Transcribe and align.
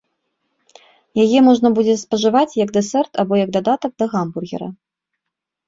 Яе 1.23 1.39
можна 1.47 1.67
будзе 1.75 1.95
спажываць 2.05 2.57
як 2.63 2.69
дэсерт 2.79 3.13
або 3.27 3.33
як 3.43 3.49
дадатак 3.61 3.91
да 4.01 4.05
гамбургера. 4.17 4.67